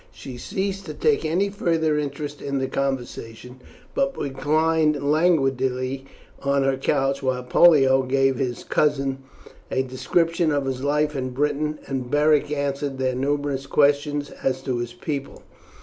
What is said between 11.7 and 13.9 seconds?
and Beric answered their numerous